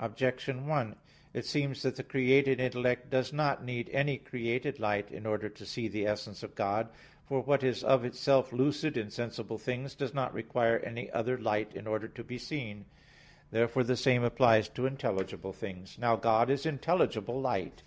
Objection 0.00 0.66
1: 0.66 0.96
It 1.32 1.44
seems 1.46 1.82
that 1.82 1.94
the 1.94 2.02
created 2.02 2.58
intellect 2.58 3.10
does 3.10 3.32
not 3.32 3.62
need 3.64 3.88
any 3.90 4.18
created 4.18 4.80
light 4.80 5.12
in 5.12 5.24
order 5.24 5.48
to 5.48 5.64
see 5.64 5.86
the 5.86 6.04
essence 6.04 6.42
of 6.42 6.56
God. 6.56 6.88
For 7.28 7.42
what 7.42 7.62
is 7.62 7.84
of 7.84 8.04
itself 8.04 8.52
lucid 8.52 8.96
in 8.96 9.08
sensible 9.12 9.56
things 9.56 9.94
does 9.94 10.12
not 10.12 10.34
require 10.34 10.80
any 10.80 11.12
other 11.12 11.38
light 11.38 11.72
in 11.76 11.86
order 11.86 12.08
to 12.08 12.24
be 12.24 12.38
seen. 12.38 12.86
Therefore 13.52 13.84
the 13.84 13.94
same 13.96 14.24
applies 14.24 14.68
to 14.70 14.84
intelligible 14.84 15.52
things. 15.52 15.96
Now 15.96 16.16
God 16.16 16.50
is 16.50 16.66
intelligible 16.66 17.40
light. 17.40 17.84